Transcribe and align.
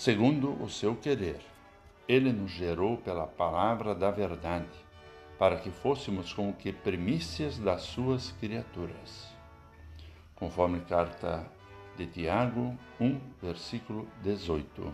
segundo 0.00 0.56
o 0.62 0.70
seu 0.70 0.96
querer. 0.96 1.42
Ele 2.08 2.32
nos 2.32 2.52
gerou 2.52 2.96
pela 2.96 3.26
palavra 3.26 3.94
da 3.94 4.10
verdade, 4.10 4.66
para 5.38 5.56
que 5.56 5.70
fôssemos 5.70 6.32
como 6.32 6.54
que 6.54 6.72
primícias 6.72 7.58
das 7.58 7.82
suas 7.82 8.32
criaturas. 8.40 9.28
Conforme 10.34 10.80
carta 10.80 11.46
de 11.98 12.06
Tiago 12.06 12.74
1, 12.98 13.20
versículo 13.42 14.08
18. 14.22 14.90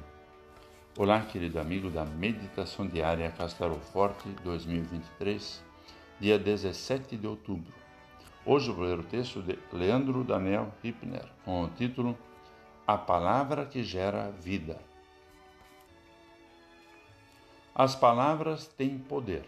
Olá, 0.98 1.20
querido 1.20 1.60
amigo 1.60 1.88
da 1.88 2.04
Meditação 2.04 2.84
Diária 2.84 3.30
Castelo 3.30 3.78
Forte 3.78 4.28
2023, 4.42 5.62
dia 6.18 6.36
17 6.36 7.16
de 7.16 7.28
outubro. 7.28 7.72
Hoje 8.44 8.72
vou 8.72 8.84
ler 8.84 8.98
o 8.98 9.04
texto 9.04 9.40
de 9.40 9.56
Leandro 9.72 10.24
Daniel 10.24 10.74
Hipner, 10.82 11.26
com 11.44 11.62
o 11.62 11.68
título 11.68 12.18
A 12.84 12.98
Palavra 12.98 13.66
que 13.66 13.84
Gera 13.84 14.32
Vida. 14.32 14.80
As 17.78 17.94
palavras 17.94 18.66
têm 18.66 18.96
poder. 18.96 19.44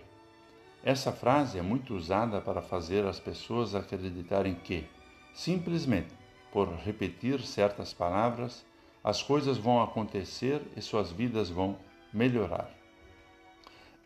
Essa 0.84 1.10
frase 1.10 1.58
é 1.58 1.62
muito 1.62 1.94
usada 1.94 2.42
para 2.42 2.60
fazer 2.60 3.06
as 3.06 3.18
pessoas 3.18 3.74
acreditarem 3.74 4.54
que, 4.54 4.86
simplesmente 5.32 6.14
por 6.52 6.68
repetir 6.68 7.40
certas 7.40 7.94
palavras, 7.94 8.66
as 9.02 9.22
coisas 9.22 9.56
vão 9.56 9.82
acontecer 9.82 10.60
e 10.76 10.82
suas 10.82 11.10
vidas 11.10 11.48
vão 11.48 11.78
melhorar. 12.12 12.70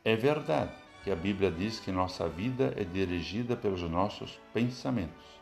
É 0.05 0.15
verdade 0.15 0.71
que 1.03 1.11
a 1.11 1.17
Bíblia 1.17 1.51
diz 1.51 1.81
que 1.81 1.91
nossa 1.91 2.29
vida 2.29 2.73
é 2.77 2.85
dirigida 2.85 3.57
pelos 3.57 3.83
nossos 3.83 4.39
pensamentos 4.55 5.41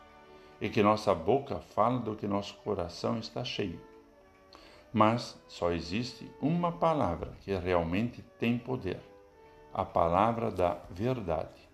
e 0.59 0.69
que 0.69 0.81
nossa 0.81 1.13
boca 1.13 1.59
fala 1.75 1.99
do 1.99 2.15
que 2.15 2.25
nosso 2.25 2.55
coração 2.55 3.19
está 3.19 3.43
cheio. 3.45 3.90
Mas 4.93 5.41
só 5.47 5.71
existe 5.71 6.29
uma 6.41 6.71
palavra 6.71 7.31
que 7.41 7.55
realmente 7.55 8.21
tem 8.37 8.57
poder: 8.57 8.99
a 9.73 9.85
palavra 9.85 10.51
da 10.51 10.77
verdade. 10.89 11.69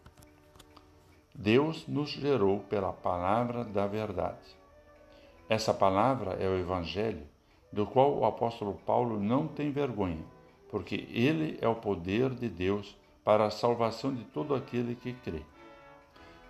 Deus 1.33 1.87
nos 1.87 2.09
gerou 2.09 2.59
pela 2.61 2.93
palavra 2.93 3.63
da 3.63 3.87
verdade. 3.87 4.55
Essa 5.49 5.73
palavra 5.73 6.31
é 6.33 6.47
o 6.47 6.57
Evangelho, 6.57 7.25
do 7.71 7.85
qual 7.85 8.15
o 8.17 8.25
apóstolo 8.25 8.79
Paulo 8.85 9.19
não 9.19 9.47
tem 9.47 9.71
vergonha, 9.71 10.23
porque 10.69 11.07
ele 11.11 11.57
é 11.61 11.67
o 11.67 11.75
poder 11.75 12.31
de 12.31 12.49
Deus 12.49 12.95
para 13.23 13.45
a 13.45 13.51
salvação 13.51 14.13
de 14.13 14.23
todo 14.25 14.53
aquele 14.53 14.95
que 14.95 15.13
crê. 15.13 15.41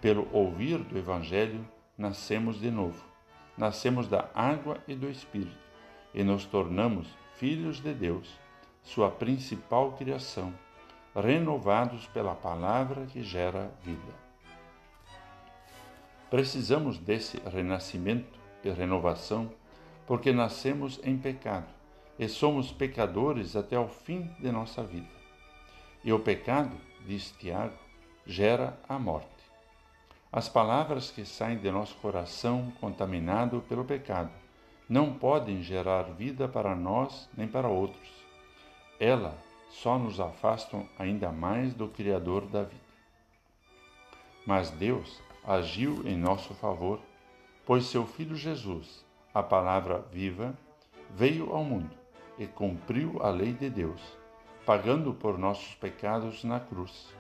Pelo 0.01 0.27
ouvir 0.33 0.79
do 0.79 0.97
Evangelho, 0.97 1.65
nascemos 1.97 2.59
de 2.59 2.69
novo. 2.69 3.03
Nascemos 3.57 4.07
da 4.07 4.29
água 4.33 4.77
e 4.87 4.95
do 4.95 5.09
Espírito 5.09 5.66
e 6.17 6.23
nos 6.23 6.45
tornamos 6.45 7.07
filhos 7.35 7.79
de 7.79 7.93
Deus, 7.93 8.27
sua 8.81 9.11
principal 9.11 9.91
criação, 9.91 10.51
renovados 11.15 12.07
pela 12.07 12.33
palavra 12.33 13.05
que 13.05 13.21
gera 13.21 13.71
vida. 13.83 14.15
Precisamos 16.27 16.97
desse 16.97 17.37
renascimento 17.45 18.39
e 18.63 18.69
renovação 18.71 19.51
porque 20.07 20.31
nascemos 20.31 20.99
em 21.03 21.15
pecado 21.15 21.67
e 22.17 22.27
somos 22.27 22.71
pecadores 22.71 23.55
até 23.55 23.77
o 23.77 23.87
fim 23.87 24.23
de 24.39 24.51
nossa 24.51 24.81
vida. 24.81 25.15
E 26.03 26.11
o 26.11 26.17
pecado, 26.17 26.75
diz 27.05 27.29
Tiago, 27.37 27.77
gera 28.25 28.75
a 28.89 28.97
morte. 28.97 29.29
As 30.31 30.49
palavras 30.49 31.11
que 31.11 31.23
saem 31.23 31.59
de 31.59 31.69
nosso 31.69 31.95
coração 31.97 32.73
contaminado 32.81 33.63
pelo 33.69 33.85
pecado 33.85 34.31
não 34.89 35.13
podem 35.13 35.61
gerar 35.61 36.03
vida 36.03 36.47
para 36.47 36.75
nós 36.75 37.29
nem 37.35 37.47
para 37.47 37.67
outros. 37.67 38.09
Elas 38.99 39.35
só 39.69 39.99
nos 39.99 40.19
afastam 40.19 40.87
ainda 40.97 41.29
mais 41.31 41.73
do 41.73 41.89
Criador 41.89 42.45
da 42.45 42.63
vida. 42.63 42.87
Mas 44.45 44.69
Deus 44.71 45.21
agiu 45.45 46.07
em 46.07 46.15
nosso 46.15 46.53
favor, 46.53 46.99
pois 47.65 47.85
seu 47.85 48.05
Filho 48.05 48.35
Jesus, 48.35 49.05
a 49.33 49.43
palavra 49.43 49.99
viva, 50.11 50.57
veio 51.11 51.53
ao 51.53 51.63
mundo 51.63 51.95
e 52.39 52.47
cumpriu 52.47 53.21
a 53.21 53.29
lei 53.29 53.51
de 53.51 53.69
Deus, 53.69 54.01
pagando 54.65 55.13
por 55.13 55.37
nossos 55.37 55.75
pecados 55.75 56.45
na 56.45 56.61
cruz. 56.61 57.13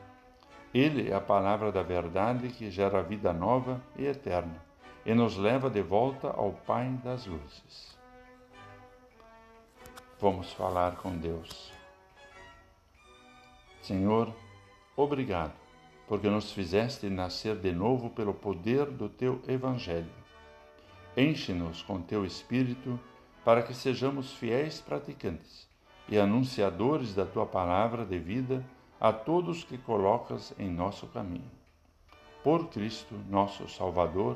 Ele 0.73 1.09
é 1.09 1.13
a 1.13 1.21
palavra 1.21 1.71
da 1.71 1.81
verdade 1.81 2.49
que 2.49 2.71
gera 2.71 3.03
vida 3.03 3.33
nova 3.33 3.81
e 3.97 4.05
eterna 4.05 4.67
e 5.07 5.15
nos 5.15 5.37
leva 5.37 5.69
de 5.69 5.81
volta 5.81 6.27
ao 6.27 6.51
Pai 6.51 6.89
das 7.01 7.25
luzes. 7.25 7.97
Vamos 10.19 10.51
falar 10.51 10.97
com 10.97 11.17
Deus. 11.17 11.71
Senhor, 13.81 14.35
obrigado, 14.97 15.53
porque 16.09 16.29
nos 16.29 16.51
fizeste 16.51 17.09
nascer 17.09 17.55
de 17.55 17.71
novo 17.71 18.09
pelo 18.09 18.33
poder 18.33 18.87
do 18.87 19.07
teu 19.07 19.41
Evangelho. 19.47 20.11
Enche-nos 21.15 21.81
com 21.81 22.01
teu 22.01 22.25
Espírito 22.25 22.99
para 23.45 23.63
que 23.63 23.73
sejamos 23.73 24.33
fiéis 24.33 24.81
praticantes 24.81 25.69
e 26.09 26.19
anunciadores 26.19 27.15
da 27.15 27.25
tua 27.25 27.45
palavra 27.45 28.05
de 28.05 28.19
vida 28.19 28.61
a 28.99 29.13
todos 29.13 29.63
que 29.63 29.77
colocas 29.77 30.53
em 30.59 30.69
nosso 30.69 31.07
caminho. 31.07 31.49
Por 32.43 32.67
Cristo, 32.67 33.15
nosso 33.29 33.69
Salvador, 33.69 34.35